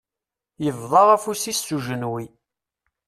[0.63, 2.25] Yebḍa afus-is s ujenwi.